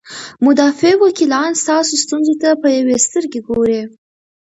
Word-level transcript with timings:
مدافع 0.45 0.91
وکیلان 1.03 1.51
ستاسو 1.63 1.93
ستونزو 2.03 2.35
ته 2.41 2.49
په 2.61 2.67
یوې 2.77 2.97
سترګې 3.05 3.39
ګوري. 3.47 3.81